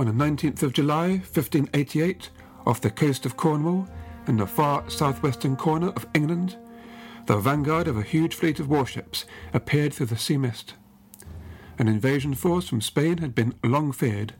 [0.00, 2.30] On the 19th of July, 1588,
[2.66, 3.86] off the coast of Cornwall,
[4.26, 6.56] in the far southwestern corner of England,
[7.26, 10.72] the vanguard of a huge fleet of warships appeared through the sea mist.
[11.78, 14.32] An invasion force from Spain had been long feared,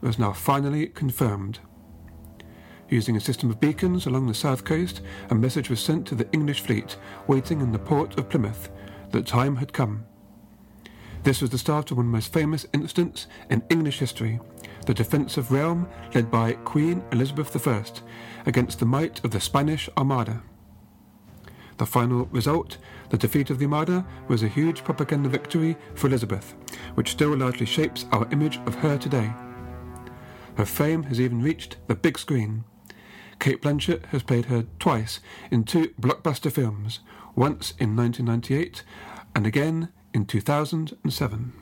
[0.00, 1.58] was now finally confirmed.
[2.88, 6.30] Using a system of beacons along the south coast, a message was sent to the
[6.30, 6.96] English fleet
[7.26, 8.70] waiting in the port of Plymouth
[9.10, 10.06] that time had come.
[11.24, 14.38] This was the start of one of the most famous incidents in English history,
[14.86, 14.94] the
[15.36, 17.84] of Rome led by Queen Elizabeth I
[18.46, 20.42] against the might of the Spanish Armada.
[21.76, 22.76] The final result,
[23.08, 26.54] the defeat of the Armada, was a huge propaganda victory for Elizabeth,
[26.94, 29.32] which still largely shapes our image of her today.
[30.56, 32.64] Her fame has even reached the big screen.
[33.38, 37.00] Cate Blanchett has played her twice in two blockbuster films,
[37.34, 38.82] once in 1998
[39.34, 41.59] and again in 2007.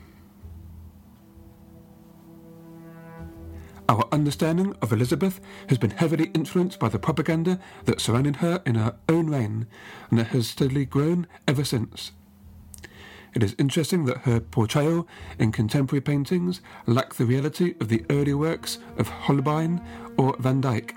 [3.89, 8.75] Our understanding of Elizabeth has been heavily influenced by the propaganda that surrounded her in
[8.75, 9.65] her own reign,
[10.11, 12.11] and it has steadily grown ever since.
[13.33, 15.07] It is interesting that her portrayal
[15.39, 19.81] in contemporary paintings lack the reality of the early works of Holbein
[20.17, 20.93] or Van Dyck.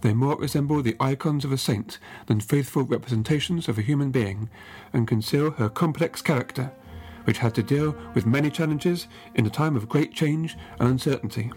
[0.00, 4.50] They more resemble the icons of a saint than faithful representations of a human being,
[4.92, 6.72] and conceal her complex character,
[7.24, 11.50] which had to deal with many challenges in a time of great change and uncertainty.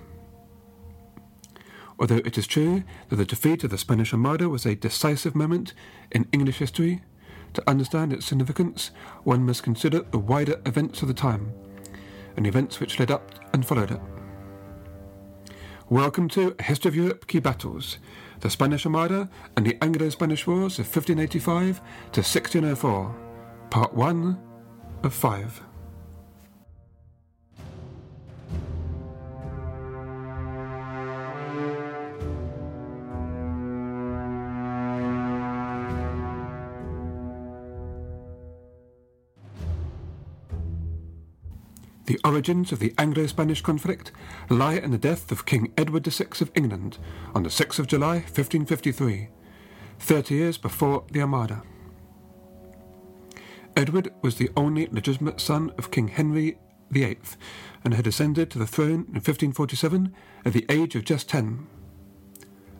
[1.99, 5.73] Although it is true that the defeat of the Spanish Armada was a decisive moment
[6.11, 7.01] in English history,
[7.53, 8.91] to understand its significance,
[9.23, 11.53] one must consider the wider events of the time,
[12.35, 14.01] and events which led up and followed it.
[15.89, 17.99] Welcome to History of Europe Key Battles,
[18.39, 23.15] the Spanish Armada and the Anglo-Spanish Wars of 1585 to 1604,
[23.69, 24.52] Part 1
[25.03, 25.61] of 5.
[42.05, 44.11] The origins of the Anglo Spanish conflict
[44.49, 46.97] lie in the death of King Edward VI of England
[47.33, 49.29] on the 6th of July 1553,
[49.99, 51.63] 30 years before the Armada.
[53.75, 56.57] Edward was the only legitimate son of King Henry
[56.91, 57.17] VIII
[57.83, 60.13] and had ascended to the throne in 1547
[60.45, 61.67] at the age of just 10.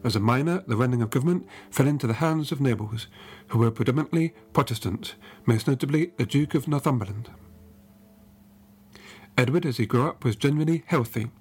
[0.03, 3.07] As a minor, the running of government fell into the hands of nobles,
[3.47, 5.15] who were predominantly Protestant,
[5.45, 7.29] most notably the Duke of Northumberland.
[9.35, 11.31] Edward, as he grew up, was generally healthy,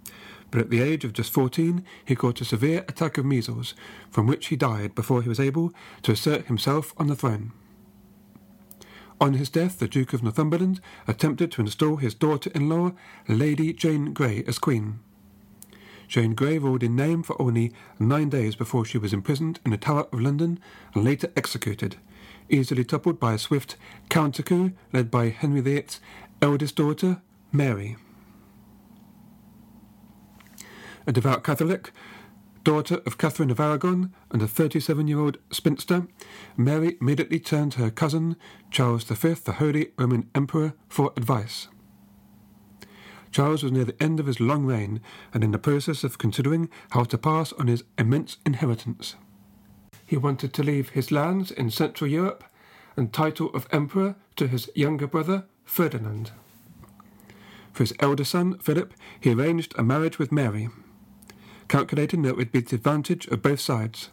[0.50, 3.74] but at the age of just 14 he caught a severe attack of measles,
[4.10, 7.52] from which he died before he was able to assert himself on the throne.
[9.22, 12.90] On his death, the Duke of Northumberland attempted to install his daughter-in-law,
[13.28, 14.98] Lady Jane Grey, as queen.
[16.08, 19.76] Jane Grey ruled in name for only nine days before she was imprisoned in the
[19.76, 20.58] Tower of London
[20.92, 21.98] and later executed,
[22.48, 23.76] easily toppled by a swift
[24.08, 26.00] counter-coup led by Henry VIII's
[26.42, 27.22] eldest daughter,
[27.52, 27.96] Mary.
[31.06, 31.92] A devout Catholic,
[32.64, 36.06] daughter of Catherine of Aragon and a 37 year old spinster,
[36.56, 38.36] Mary immediately turned to her cousin,
[38.70, 41.68] Charles V, the Holy Roman Emperor, for advice.
[43.30, 45.00] Charles was near the end of his long reign
[45.32, 49.16] and in the process of considering how to pass on his immense inheritance.
[50.04, 52.44] He wanted to leave his lands in Central Europe
[52.96, 56.32] and title of Emperor to his younger brother, Ferdinand.
[57.72, 60.68] For his elder son, Philip, he arranged a marriage with Mary,
[61.72, 64.10] calculating that it would be the advantage of both sides.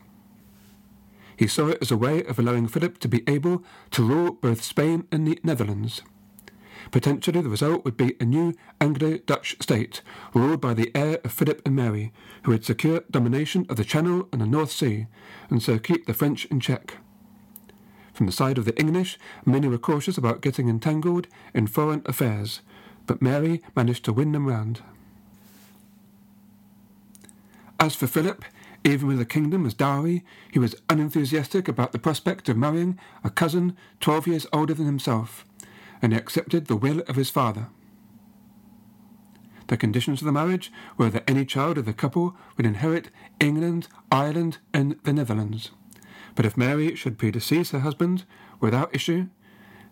[1.36, 4.64] He saw it as a way of allowing Philip to be able to rule both
[4.64, 6.02] Spain and the Netherlands.
[6.90, 10.02] Potentially, the result would be a new Anglo-Dutch state,
[10.34, 12.14] ruled by the heir of Philip and Mary,
[12.44, 15.08] who would secure domination of the Channel and the North Sea,
[15.50, 16.96] and so keep the French in check.
[18.14, 22.62] From the side of the English, many were cautious about getting entangled in foreign affairs,
[23.06, 24.82] but Mary managed to win them round.
[27.80, 28.44] As for Philip,
[28.84, 33.30] even with a kingdom as dowry, he was unenthusiastic about the prospect of marrying a
[33.30, 35.46] cousin twelve years older than himself,
[36.02, 37.68] and he accepted the will of his father.
[39.68, 43.10] The conditions of the marriage were that any child of the couple would inherit
[43.40, 45.72] England, Ireland, and the Netherlands.
[46.36, 48.26] But if Mary should predecease her husband
[48.60, 49.28] without issue,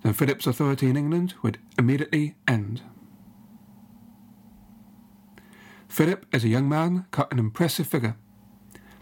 [0.01, 2.81] then Philip's authority in England would immediately end.
[5.87, 8.15] Philip, as a young man, cut an impressive figure,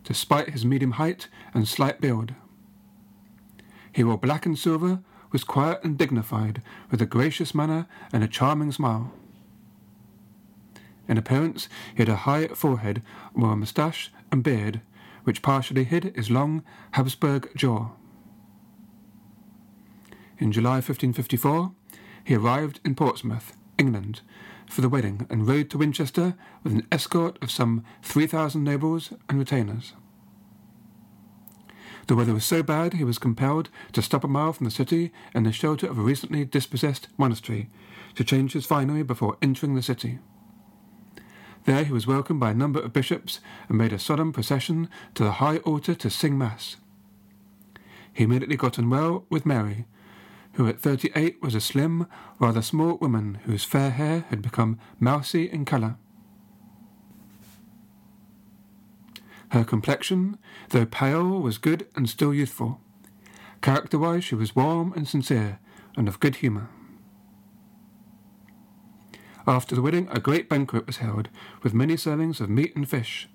[0.03, 2.33] despite his medium height and slight build.
[3.91, 4.99] He wore black and silver,
[5.31, 6.61] was quiet and dignified,
[6.91, 9.11] with a gracious manner and a charming smile.
[11.07, 13.01] In appearance, he had a high forehead,
[13.33, 14.81] wore a moustache and beard,
[15.23, 17.89] which partially hid his long Habsburg jaw.
[20.37, 21.73] In July 1554,
[22.23, 24.21] he arrived in Portsmouth, England,
[24.69, 29.39] for the wedding and rode to Winchester with an escort of some 3,000 nobles and
[29.39, 29.93] retainers.
[32.07, 35.11] The weather was so bad he was compelled to stop a mile from the city
[35.33, 37.69] in the shelter of a recently dispossessed monastery
[38.13, 40.19] to change his finery before entering the city.
[41.65, 45.23] There he was welcomed by a number of bishops and made a solemn procession to
[45.23, 46.75] the high altar to sing mass.
[48.13, 49.85] He immediately got on well with Mary,
[50.55, 52.07] who at thirty eight was a slim,
[52.39, 55.97] rather small woman whose fair hair had become mousy in colour.
[59.49, 60.37] Her complexion,
[60.69, 62.81] though pale, was good and still youthful.
[63.61, 65.59] Character wise, she was warm and sincere,
[65.95, 66.69] and of good humour.
[69.47, 71.29] After the wedding, a great banquet was held,
[71.61, 73.29] with many servings of meat and fish.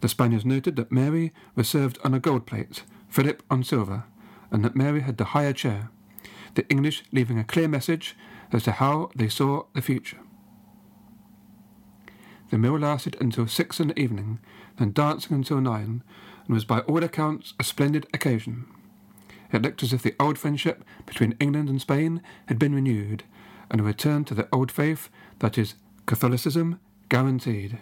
[0.00, 4.04] The Spaniards noted that Mary was served on a gold plate, Philip on silver,
[4.50, 5.90] and that Mary had the higher chair,
[6.56, 8.16] the English leaving a clear message
[8.52, 10.18] as to how they saw the future.
[12.50, 14.38] The meal lasted until six in the evening,
[14.78, 16.02] then dancing until nine,
[16.46, 18.66] and was by all accounts a splendid occasion.
[19.52, 23.24] It looked as if the old friendship between England and Spain had been renewed,
[23.70, 25.08] and a return to the old faith,
[25.40, 25.74] that is,
[26.06, 26.78] Catholicism,
[27.08, 27.78] guaranteed.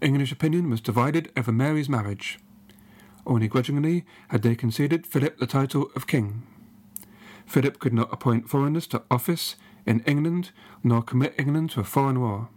[0.00, 2.38] English opinion was divided over Mary's marriage.
[3.28, 6.44] Only grudgingly had they conceded Philip the title of king.
[7.44, 10.50] Philip could not appoint foreigners to office in England
[10.82, 12.48] nor commit England to a foreign war.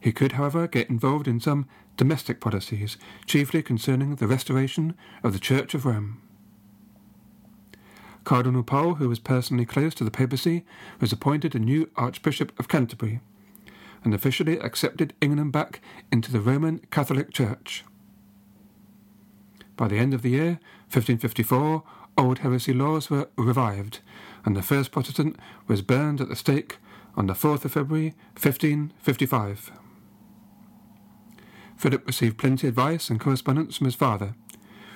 [0.00, 1.66] He could, however, get involved in some
[1.96, 6.20] domestic policies, chiefly concerning the restoration of the Church of Rome.
[8.24, 10.64] Cardinal Pole, who was personally close to the papacy,
[11.00, 13.20] was appointed a new Archbishop of Canterbury,
[14.02, 17.84] and officially accepted England back into the Roman Catholic Church.
[19.76, 20.58] By the end of the year,
[20.90, 21.82] 1554,
[22.16, 24.00] old heresy laws were revived,
[24.44, 25.36] and the first Protestant
[25.66, 26.78] was burned at the stake
[27.14, 29.72] on the 4th of February, 1555.
[31.76, 34.34] Philip received plenty of advice and correspondence from his father,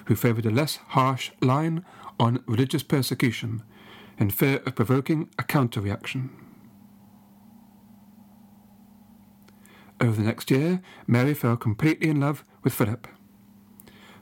[0.06, 1.84] who favoured a less harsh line
[2.18, 3.62] on religious persecution
[4.18, 6.30] in fear of provoking a counter reaction.
[10.00, 13.06] Over the next year, Mary fell completely in love with Philip.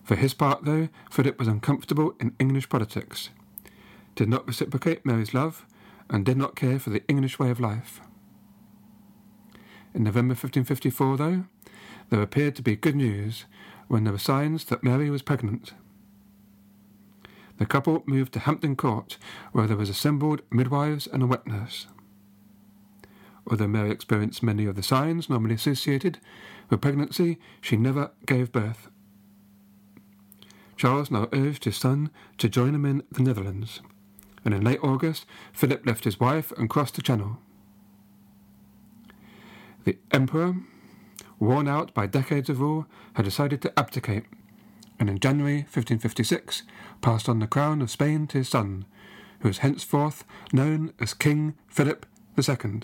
[0.08, 3.28] For his part, though, Philip was uncomfortable in English politics,
[4.14, 5.66] did not reciprocate Mary's love,
[6.08, 8.00] and did not care for the English way of life.
[9.92, 11.44] In November 1554, though,
[12.08, 13.44] there appeared to be good news
[13.88, 15.74] when there were signs that Mary was pregnant.
[17.58, 19.18] The couple moved to Hampton Court,
[19.52, 21.86] where there was assembled midwives and a wet nurse.
[23.46, 26.18] Although Mary experienced many of the signs normally associated
[26.70, 28.88] with pregnancy, she never gave birth.
[30.78, 33.82] Charles now urged his son to join him in the Netherlands,
[34.44, 37.38] and in late August, Philip left his wife and crossed the Channel.
[39.84, 40.54] The Emperor,
[41.38, 44.24] worn out by decades of rule, had decided to abdicate
[44.98, 46.62] and in January 1556
[47.00, 48.84] passed on the crown of Spain to his son,
[49.40, 52.06] who was henceforth known as King Philip
[52.36, 52.80] II.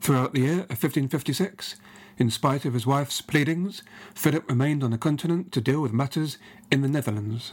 [0.00, 1.76] Throughout the year of 1556,
[2.18, 3.82] in spite of his wife's pleadings,
[4.14, 6.38] Philip remained on the continent to deal with matters
[6.70, 7.52] in the Netherlands.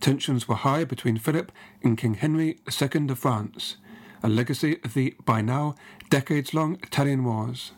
[0.00, 1.52] Tensions were high between Philip
[1.82, 3.76] and King Henry II of France,
[4.22, 5.74] a legacy of the, by now,
[6.10, 7.72] decades long Italian Wars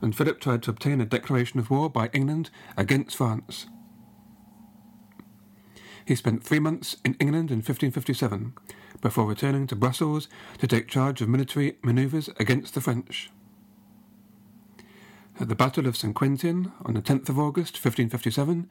[0.00, 3.66] and Philip tried to obtain a declaration of war by England against France.
[6.04, 8.54] He spent three months in England in 1557
[9.00, 10.28] before returning to Brussels
[10.58, 13.30] to take charge of military manoeuvres against the French.
[15.40, 16.14] At the Battle of St.
[16.14, 18.68] Quentin on the 10th of August 1557,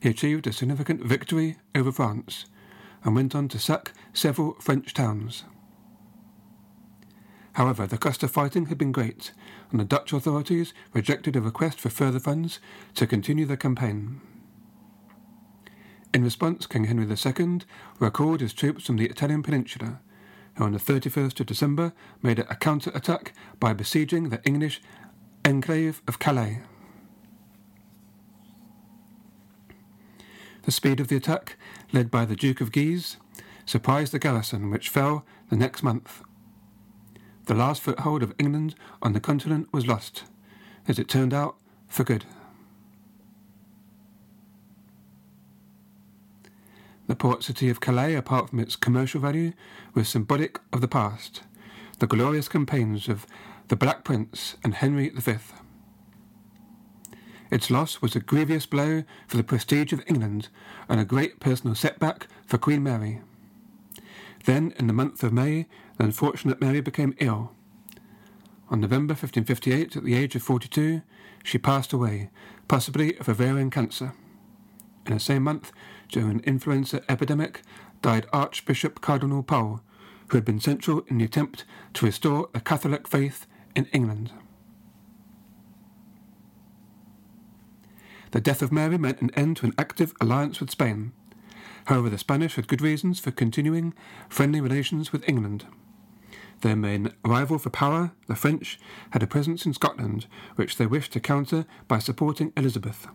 [0.00, 2.44] he achieved a significant victory over France
[3.02, 5.44] and went on to sack several French towns.
[7.54, 9.32] However, the cost of fighting had been great,
[9.70, 12.60] and the Dutch authorities rejected a request for further funds
[12.94, 14.20] to continue the campaign.
[16.12, 17.60] In response, King Henry II
[18.00, 20.00] recalled his troops from the Italian peninsula,
[20.54, 24.82] who on the 31st of December made a counter-attack by besieging the English
[25.44, 26.62] enclave of Calais.
[30.62, 31.56] The speed of the attack,
[31.92, 33.16] led by the Duke of Guise,
[33.64, 36.22] surprised the garrison, which fell the next month.
[37.46, 40.24] The last foothold of England on the continent was lost,
[40.88, 41.56] as it turned out,
[41.88, 42.24] for good.
[47.10, 49.52] The port city of Calais, apart from its commercial value,
[49.94, 51.42] was symbolic of the past,
[51.98, 53.26] the glorious campaigns of
[53.66, 55.38] the Black Prince and Henry V.
[57.50, 60.50] Its loss was a grievous blow for the prestige of England
[60.88, 63.22] and a great personal setback for Queen Mary.
[64.44, 65.66] Then, in the month of May,
[65.98, 67.50] the unfortunate Mary became ill.
[68.68, 71.02] On November 1558, at the age of 42,
[71.42, 72.30] she passed away,
[72.68, 74.12] possibly of ovarian cancer.
[75.06, 75.72] In the same month,
[76.10, 77.62] during an influenza epidemic,
[78.02, 79.80] died Archbishop Cardinal Pole,
[80.28, 81.64] who had been central in the attempt
[81.94, 84.32] to restore the Catholic faith in England.
[88.32, 91.12] The death of Mary meant an end to an active alliance with Spain.
[91.86, 93.92] However, the Spanish had good reasons for continuing
[94.28, 95.66] friendly relations with England.
[96.60, 98.78] Their main rival for power, the French,
[99.10, 100.26] had a presence in Scotland,
[100.56, 103.08] which they wished to counter by supporting Elizabeth.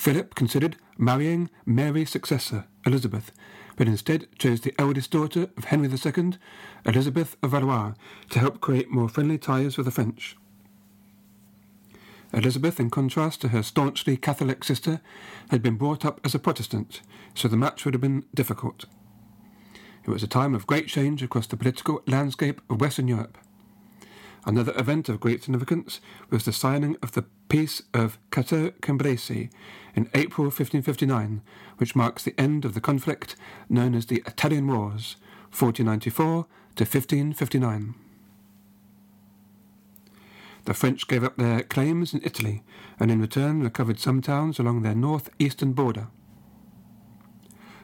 [0.00, 3.32] Philip considered marrying Mary's successor, Elizabeth,
[3.76, 6.38] but instead chose the eldest daughter of Henry II,
[6.86, 7.92] Elizabeth of Valois,
[8.30, 10.38] to help create more friendly ties with the French.
[12.32, 15.02] Elizabeth, in contrast to her staunchly Catholic sister,
[15.50, 17.02] had been brought up as a Protestant,
[17.34, 18.86] so the match would have been difficult.
[20.06, 23.36] It was a time of great change across the political landscape of Western Europe.
[24.46, 29.50] Another event of great significance was the signing of the Peace of Cateau Cambrésis
[29.94, 31.42] in April 1559,
[31.76, 33.36] which marks the end of the conflict
[33.68, 35.16] known as the Italian Wars,
[35.50, 37.94] 1494 to 1559.
[40.64, 42.62] The French gave up their claims in Italy
[42.98, 46.08] and in return recovered some towns along their north-eastern border.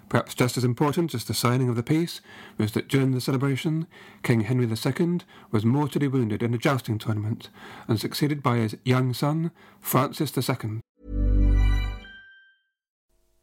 [0.09, 2.21] Perhaps just as important as the signing of the peace
[2.59, 3.87] was that during the celebration,
[4.23, 5.21] King Henry II
[5.51, 7.51] was mortally wounded in a jousting tournament
[7.89, 10.81] and succeeded by his young son, Francis II.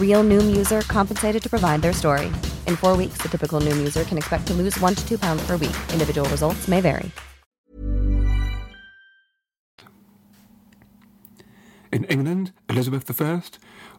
[0.00, 2.26] Real Noom user compensated to provide their story.
[2.66, 5.46] In four weeks, the typical Noom user can expect to lose one to two pounds
[5.46, 5.76] per week.
[5.92, 7.10] Individual results may vary.
[11.92, 13.42] In England, Elizabeth I,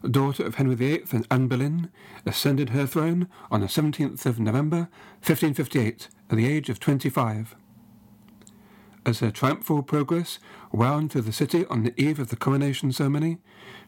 [0.08, 1.90] daughter of Henry VIII and Anne Boleyn,
[2.24, 4.88] ascended her throne on the 17th of November
[5.20, 7.54] 1558 at the age of 25.
[9.04, 10.38] As her triumphal progress
[10.72, 13.38] wound through the city on the eve of the coronation ceremony,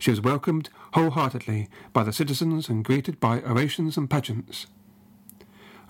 [0.05, 4.67] she was welcomed wholeheartedly by the citizens and greeted by orations and pageants.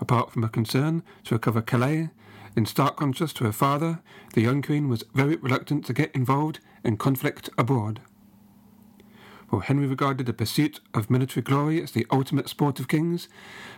[0.00, 2.10] Apart from a concern to recover Calais,
[2.54, 3.98] in stark contrast to her father,
[4.34, 8.02] the young queen was very reluctant to get involved in conflict abroad.
[9.48, 13.26] While Henry regarded the pursuit of military glory as the ultimate sport of kings,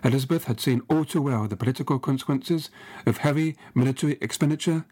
[0.04, 2.68] Elizabeth had seen all too well the political consequences
[3.06, 4.84] of heavy military expenditure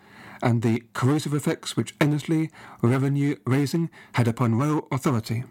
[0.42, 2.50] and the corrosive effects which endlessly
[2.82, 5.44] revenue raising had upon royal authority.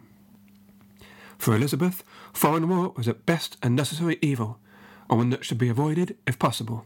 [1.37, 4.59] For Elizabeth, foreign war was at best a necessary evil,
[5.09, 6.85] and one that should be avoided if possible.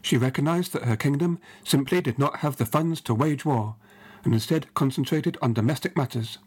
[0.00, 3.76] She recognized that her kingdom simply did not have the funds to wage war,
[4.24, 6.38] and instead concentrated on domestic matters.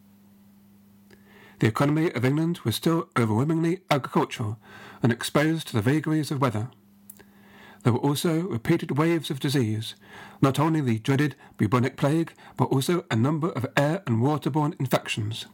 [1.59, 4.57] The economy of England was still overwhelmingly agricultural
[5.03, 6.69] and exposed to the vagaries of weather.
[7.83, 9.95] There were also repeated waves of disease,
[10.41, 15.47] not only the dreaded bubonic plague, but also a number of air and waterborne infections.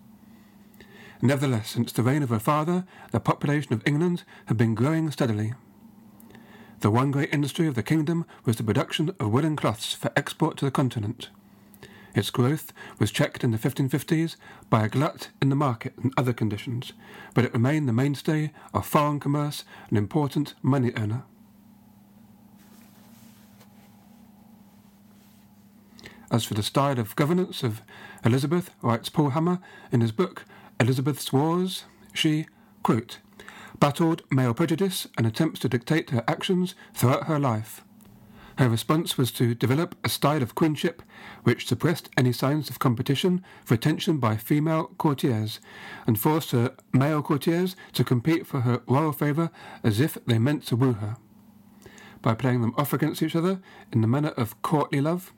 [1.21, 5.53] Nevertheless, since the reign of her father, the population of England had been growing steadily.
[6.81, 10.57] The one great industry of the kingdom was the production of woolen cloths for export
[10.57, 11.29] to the continent.
[12.13, 14.35] Its growth was checked in the 1550s
[14.69, 16.93] by a glut in the market and other conditions,
[17.33, 21.23] but it remained the mainstay of foreign commerce, an important money earner.
[26.29, 27.81] As for the style of governance of
[28.25, 29.59] Elizabeth, writes Paul Hammer
[29.91, 30.43] in his book
[30.79, 32.47] Elizabeth's Wars, she,
[32.83, 33.19] quote,
[33.79, 37.83] battled male prejudice and attempts to dictate her actions throughout her life.
[38.57, 41.03] Her response was to develop a style of queenship
[41.43, 45.59] which suppressed any signs of competition for attention by female courtiers
[46.07, 49.51] and forced her male courtiers to compete for her royal favour
[49.83, 51.17] as if they meant to woo her.
[52.23, 53.61] By playing them off against each other
[53.93, 55.31] in the manner of courtly love,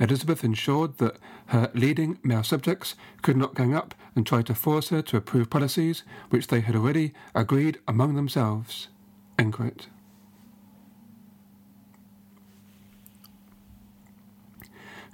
[0.00, 4.88] Elizabeth ensured that her leading male subjects could not gang up and try to force
[4.88, 8.88] her to approve policies which they had already agreed among themselves.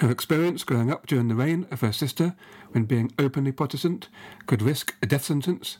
[0.00, 2.34] Her experience growing up during the reign of her sister,
[2.70, 4.08] when being openly Protestant
[4.46, 5.76] could risk a death sentence,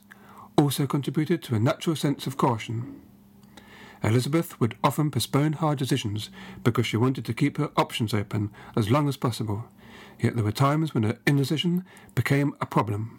[0.58, 3.00] also contributed to a natural sense of caution.
[4.02, 6.30] Elizabeth would often postpone hard decisions
[6.64, 9.66] because she wanted to keep her options open as long as possible,
[10.18, 11.84] yet there were times when her indecision
[12.14, 13.18] became a problem.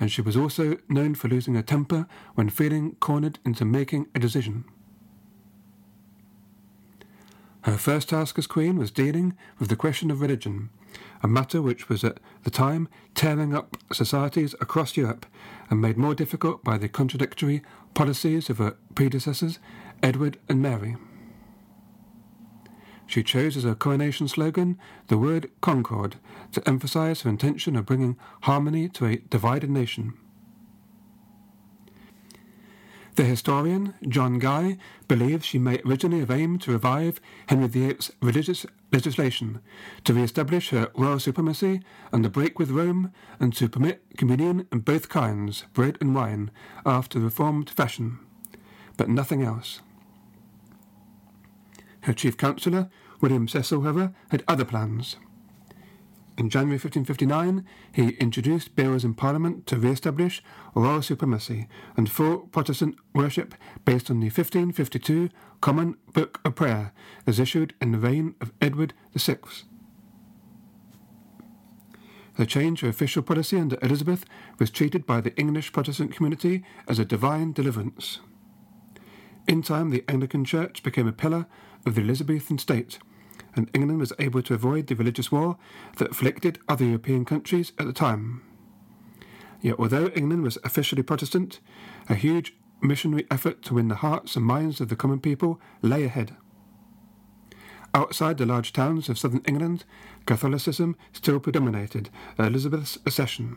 [0.00, 4.18] And she was also known for losing her temper when feeling cornered into making a
[4.18, 4.64] decision.
[7.62, 10.70] Her first task as Queen was dealing with the question of religion,
[11.22, 15.26] a matter which was at the time tearing up societies across Europe
[15.68, 17.62] and made more difficult by the contradictory
[17.98, 19.58] policies of her predecessors,
[20.04, 20.96] Edward and Mary.
[23.08, 26.14] She chose as her coronation slogan the word concord
[26.52, 30.14] to emphasize her intention of bringing harmony to a divided nation.
[33.18, 34.78] The historian, John Guy,
[35.08, 39.58] believes she may originally have aimed to revive Henry VIII's religious legislation,
[40.04, 41.80] to re-establish her royal supremacy
[42.12, 46.52] and to break with Rome, and to permit communion in both kinds, bread and wine,
[46.86, 48.20] after the reformed fashion.
[48.96, 49.80] But nothing else.
[52.02, 52.88] Her chief counsellor,
[53.20, 55.16] William Cecil, however, had other plans.
[56.38, 60.40] In January 1559, he introduced bills in Parliament to re-establish
[60.72, 66.92] royal supremacy and full Protestant worship based on the 1552 Common Book of Prayer
[67.26, 69.38] as issued in the reign of Edward VI.
[72.36, 74.24] The change of official policy under Elizabeth
[74.60, 78.20] was treated by the English Protestant community as a divine deliverance.
[79.48, 81.46] In time, the Anglican Church became a pillar
[81.84, 83.00] of the Elizabethan state
[83.54, 85.56] and England was able to avoid the religious war
[85.96, 88.42] that afflicted other European countries at the time.
[89.60, 91.60] Yet, although England was officially Protestant,
[92.08, 96.04] a huge missionary effort to win the hearts and minds of the common people lay
[96.04, 96.36] ahead.
[97.94, 99.84] Outside the large towns of southern England,
[100.26, 103.56] Catholicism still predominated at Elizabeth's accession.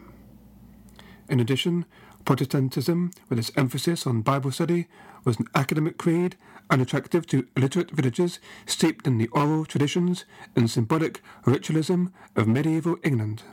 [1.29, 1.85] In addition,
[2.25, 4.87] Protestantism, with its emphasis on Bible study,
[5.23, 6.35] was an academic creed
[6.69, 13.43] unattractive to illiterate villagers steeped in the oral traditions and symbolic ritualism of medieval England.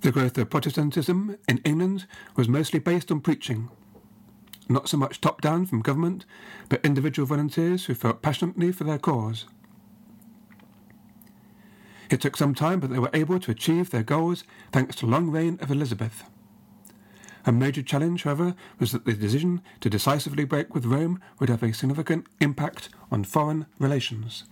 [0.00, 3.68] The growth of Protestantism in England was mostly based on preaching,
[4.68, 6.24] not so much top down from government,
[6.68, 9.46] but individual volunteers who felt passionately for their cause.
[12.10, 15.12] It took some time, but they were able to achieve their goals thanks to the
[15.12, 16.24] long reign of Elizabeth.
[17.48, 21.62] A major challenge, however, was that the decision to decisively break with Rome would have
[21.62, 24.44] a significant impact on foreign relations.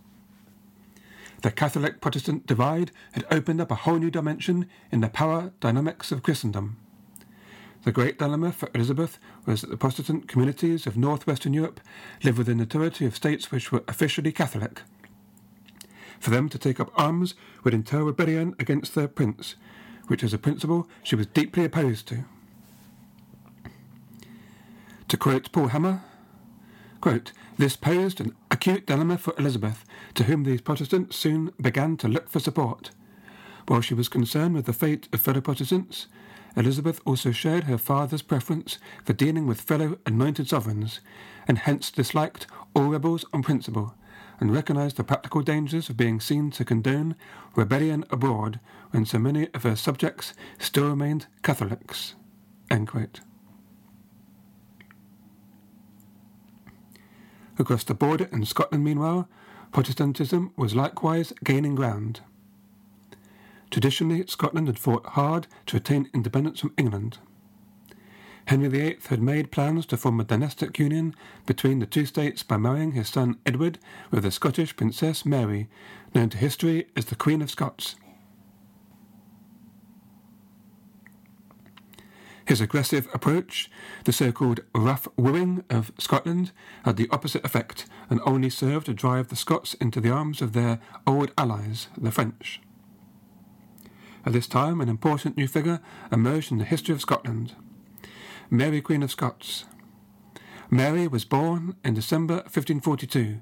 [1.43, 6.11] The Catholic Protestant divide had opened up a whole new dimension in the power dynamics
[6.11, 6.79] of Christendom.
[7.85, 11.83] The great dilemma for Elizabeth was that the Protestant communities of northwestern Europe
[12.25, 14.81] lived within the territory of states which were officially Catholic.
[16.19, 19.55] For them to take up arms would entail rebellion against their prince,
[20.07, 22.25] which was a principle she was deeply opposed to.
[25.09, 26.03] To quote Paul Hammer,
[27.01, 32.09] quote, this posed an acute dilemma for Elizabeth, to whom these Protestants soon began to
[32.09, 32.90] look for support.
[33.69, 36.09] While she was concerned with the fate of fellow Protestants,
[36.57, 41.01] Elizabeth also shared her father's preference for dealing with fellow anointed sovereigns,
[41.47, 43.95] and hence disliked all rebels on principle,
[44.40, 47.14] and recognized the practical dangers of being seen to condone
[47.55, 48.59] rebellion abroad
[48.90, 52.14] when so many of her subjects still remained Catholics.
[57.59, 59.29] Across the border in Scotland, meanwhile,
[59.73, 62.21] Protestantism was likewise gaining ground.
[63.71, 67.19] Traditionally, Scotland had fought hard to attain independence from England.
[68.47, 71.14] Henry VIII had made plans to form a dynastic union
[71.47, 73.79] between the two states by marrying his son Edward
[74.11, 75.69] with the Scottish Princess Mary,
[76.14, 77.97] known to history as the Queen of Scots.
[82.47, 83.69] His aggressive approach,
[84.05, 86.53] the so-called rough wooing of Scotland,
[86.85, 90.53] had the opposite effect and only served to drive the Scots into the arms of
[90.53, 90.79] their
[91.09, 92.61] old allies, the French.
[94.25, 95.81] At this time, an important new figure
[96.13, 97.57] emerged in the history of Scotland.
[98.49, 99.65] Mary Queen of Scots.
[100.71, 103.41] Mary was born in December 1542,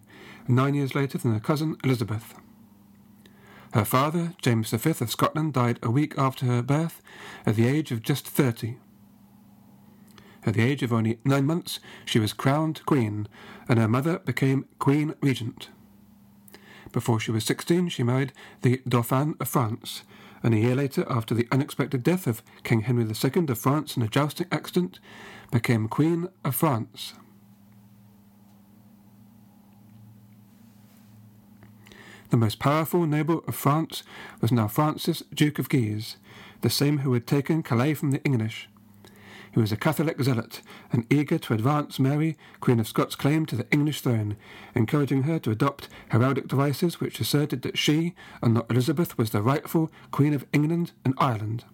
[0.48, 2.34] nine years later than her cousin Elizabeth.
[3.74, 7.02] Her father, James V of Scotland, died a week after her birth
[7.44, 8.76] at the age of just 30.
[10.46, 13.28] At the age of only nine months, she was crowned queen,
[13.68, 15.70] and her mother became queen regent.
[16.92, 20.02] Before she was 16, she married the Dauphin of France,
[20.42, 24.02] and a year later, after the unexpected death of King Henry II of France in
[24.02, 25.00] a jousting accident,
[25.50, 27.14] became Queen of France.
[32.30, 34.02] The most powerful noble of France
[34.40, 36.16] was now Francis, Duke of Guise,
[36.60, 38.68] the same who had taken Calais from the English.
[39.54, 43.54] He was a Catholic zealot and eager to advance Mary, Queen of Scots' claim to
[43.54, 44.36] the English throne,
[44.74, 49.42] encouraging her to adopt heraldic devices which asserted that she, and not Elizabeth, was the
[49.42, 51.64] rightful Queen of England and Ireland.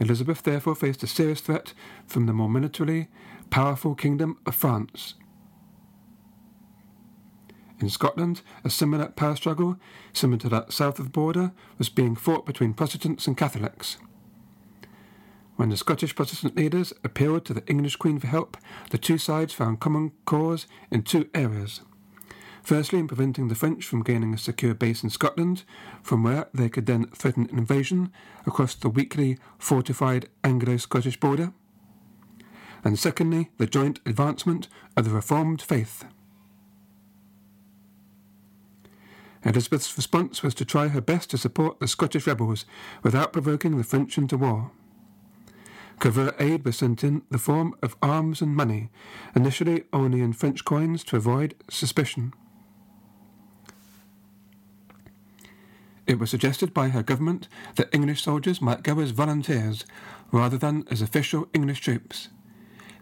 [0.00, 1.74] Elizabeth therefore faced a serious threat
[2.08, 3.06] from the more militarily
[3.50, 5.14] powerful Kingdom of France.
[7.78, 9.76] In Scotland, a similar power struggle,
[10.12, 13.96] similar to that south of the border, was being fought between Protestants and Catholics.
[15.60, 18.56] When the Scottish Protestant leaders appealed to the English Queen for help,
[18.88, 21.82] the two sides found common cause in two areas.
[22.62, 25.64] Firstly, in preventing the French from gaining a secure base in Scotland,
[26.02, 28.10] from where they could then threaten an invasion
[28.46, 31.52] across the weakly fortified Anglo Scottish border.
[32.82, 36.06] And secondly, the joint advancement of the Reformed faith.
[39.44, 42.64] Elizabeth's response was to try her best to support the Scottish rebels
[43.02, 44.70] without provoking the French into war.
[46.00, 48.88] Covert aid was sent in the form of arms and money,
[49.36, 52.32] initially only in French coins to avoid suspicion.
[56.06, 59.84] It was suggested by her government that English soldiers might go as volunteers
[60.32, 62.30] rather than as official English troops.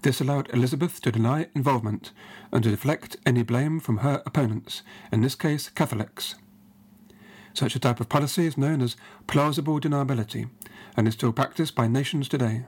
[0.03, 2.11] This allowed Elizabeth to deny involvement
[2.53, 4.83] and to deflect any blame from her opponents,
[5.13, 6.35] in this case Catholics.
[7.55, 8.97] Such a type of policy is known as
[9.29, 10.51] plausible deniability
[10.97, 12.65] and is still practiced by nations today.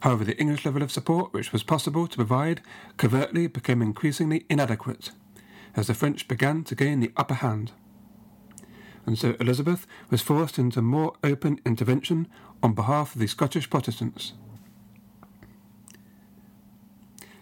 [0.00, 2.62] However, the English level of support which was possible to provide
[2.96, 5.10] covertly became increasingly inadequate
[5.76, 7.72] as the French began to gain the upper hand.
[9.06, 12.28] And so Elizabeth was forced into more open intervention
[12.62, 14.32] on behalf of the Scottish Protestants.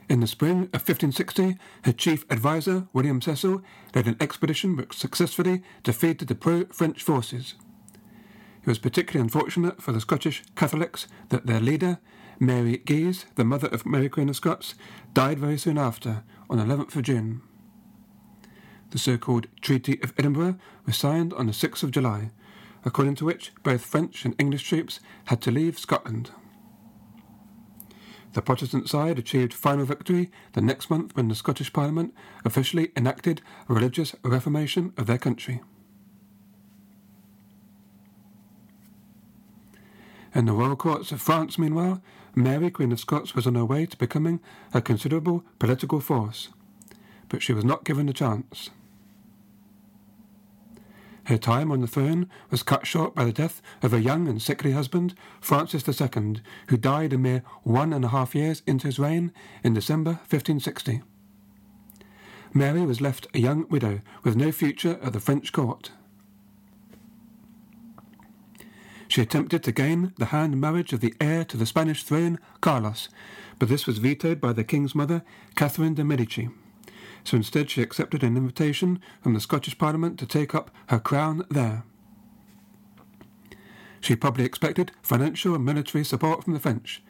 [0.09, 3.62] In the spring of 1560, her chief adviser, William Cecil,
[3.94, 7.55] led an expedition which successfully defeated the pro French forces.
[8.62, 11.99] It was particularly unfortunate for the Scottish Catholics that their leader,
[12.40, 14.74] Mary Guise, the mother of Mary Queen of Scots,
[15.12, 17.42] died very soon after, on 11th of June.
[18.90, 22.31] The so-called Treaty of Edinburgh was signed on the 6th of July,
[22.85, 26.31] according to which both French and English troops had to leave Scotland.
[28.35, 33.42] The Protestant side achieved final victory the next month when the Scottish Parliament officially enacted
[33.68, 35.61] a religious reformation of their country.
[40.38, 42.01] In the royal courts of France, meanwhile,
[42.33, 44.38] Mary, Queen of Scots, was on her way to becoming
[44.72, 46.51] a considerable political force,
[47.29, 48.70] but she was not given the chance.
[51.24, 54.40] Her time on the throne was cut short by the death of her young and
[54.40, 56.37] sickly husband, Francis II,
[56.68, 59.33] who died a mere one and a half years into his reign
[59.64, 61.03] in December 1560.
[62.55, 65.90] Mary was left a young widow with no future at the French court.
[69.09, 73.09] She attempted to gain the hand marriage of the heir to the Spanish throne, Carlos,
[73.59, 75.23] but this was vetoed by the king's mother,
[75.57, 76.51] Catherine de' Medici.
[77.25, 81.44] So instead she accepted an invitation from the Scottish Parliament to take up her crown
[81.51, 81.85] there.
[84.01, 87.03] She probably expected financial and military support from the French,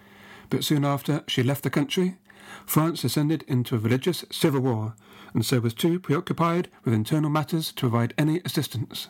[0.51, 2.17] but soon after she left the country,
[2.65, 4.95] France descended into a religious civil war,
[5.35, 9.09] and so was too preoccupied with internal matters to provide any assistance.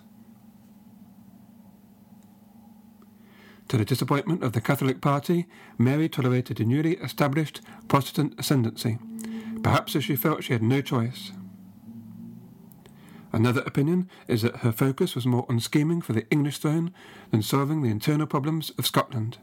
[3.68, 8.98] To the disappointment of the Catholic party, Mary tolerated a newly established Protestant ascendancy,
[9.62, 11.32] perhaps as she felt she had no choice.
[13.30, 16.94] Another opinion is that her focus was more on scheming for the English throne
[17.30, 19.36] than solving the internal problems of Scotland.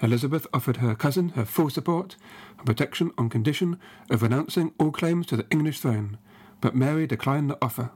[0.00, 2.16] Elizabeth offered her cousin her full support
[2.56, 3.78] and protection on condition
[4.10, 6.16] of renouncing all claims to the English throne,
[6.62, 7.90] but Mary declined the offer.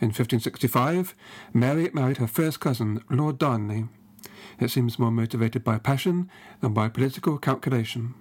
[0.00, 1.14] In 1565,
[1.52, 3.88] Mary married her first cousin, Lord Darnley.
[4.58, 6.28] It seems more motivated by passion
[6.60, 8.14] than by political calculation.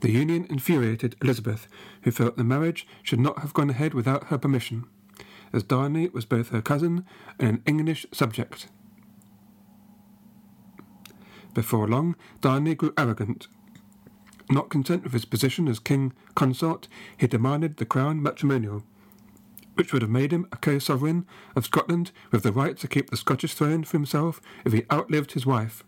[0.00, 1.68] The union infuriated Elizabeth,
[2.02, 4.84] who felt the marriage should not have gone ahead without her permission,
[5.52, 7.04] as Darnley was both her cousin
[7.38, 8.68] and an English subject.
[11.54, 13.46] Before long, Darnley grew arrogant.
[14.50, 18.84] Not content with his position as king consort, he demanded the crown matrimonial
[19.74, 23.16] which would have made him a co-sovereign of Scotland with the right to keep the
[23.16, 25.84] Scottish throne for himself if he outlived his wife.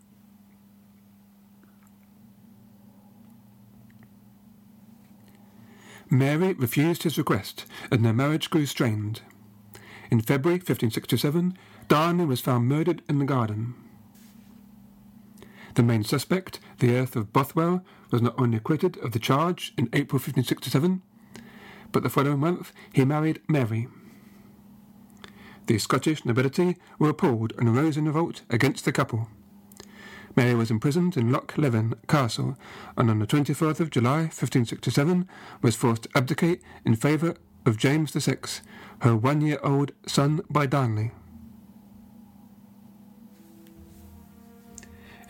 [6.10, 9.22] Mary refused his request, and their marriage grew strained.
[10.10, 13.74] In February 1567, Darnley was found murdered in the garden.
[15.74, 19.88] The main suspect, the Earl of Bothwell, was not only acquitted of the charge in
[19.92, 21.02] April 1567,
[21.94, 23.86] but the following month he married Mary.
[25.66, 29.28] The Scottish nobility were appalled and rose in revolt against the couple.
[30.34, 32.58] Mary was imprisoned in Loch Leven Castle,
[32.96, 35.28] and on the 24th of July 1567
[35.62, 38.38] was forced to abdicate in favour of James VI,
[39.02, 41.12] her one-year-old son by Darnley.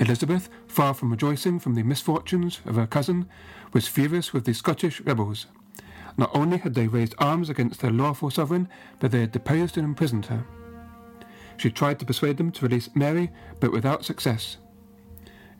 [0.00, 3.28] Elizabeth, far from rejoicing from the misfortunes of her cousin,
[3.74, 5.46] was furious with the Scottish rebels.
[6.16, 8.68] Not only had they raised arms against their lawful sovereign,
[9.00, 10.44] but they had deposed and imprisoned her.
[11.56, 14.58] She tried to persuade them to release Mary, but without success.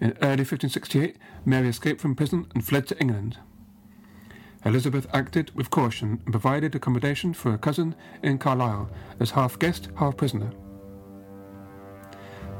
[0.01, 3.39] In early 1568, Mary escaped from prison and fled to England.
[4.65, 8.91] Elizabeth acted with caution and provided accommodation for her cousin in Carlisle
[9.21, 10.51] as half guest, half prisoner.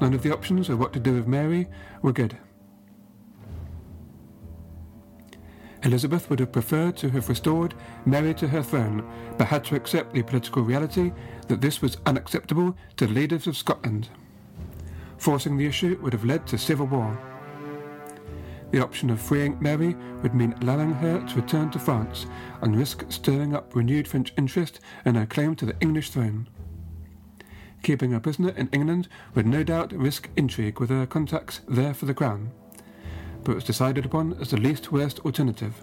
[0.01, 1.67] None of the options of what to do with Mary
[2.03, 2.37] were good.
[5.85, 7.75] Elizabeth would have preferred to have restored
[8.07, 11.13] Mary to her throne, but had to accept the political reality
[11.47, 14.09] that this was unacceptable to the leaders of Scotland.
[15.19, 17.19] Forcing the issue would have led to civil war.
[18.71, 22.27] The option of freeing Mary would mean allowing her to return to France
[22.63, 26.49] and risk stirring up renewed French interest in her claim to the English throne.
[27.83, 32.07] Keeping her prisoner in England would no doubt risk intrigue with her contacts there for
[32.07, 32.53] the crown
[33.45, 35.75] but was decided upon as the least worst alternative.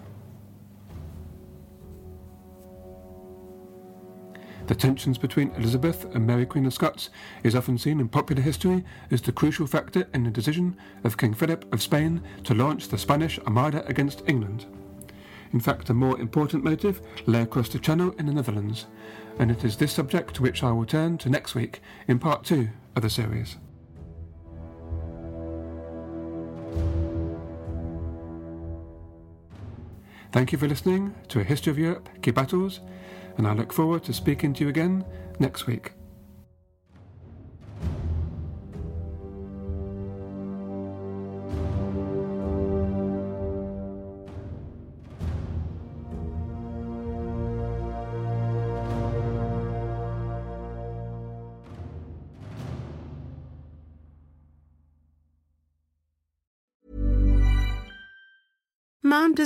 [4.67, 7.09] The tensions between Elizabeth and Mary Queen of Scots
[7.43, 11.33] is often seen in popular history as the crucial factor in the decision of King
[11.33, 14.65] Philip of Spain to launch the Spanish Armada against England.
[15.51, 18.85] In fact, a more important motive lay across the Channel in the Netherlands,
[19.39, 22.45] and it is this subject to which I will turn to next week in part
[22.45, 23.57] two of the series.
[30.31, 32.79] Thank you for listening to A History of Europe, Key Battles,
[33.37, 35.03] and I look forward to speaking to you again
[35.39, 35.91] next week.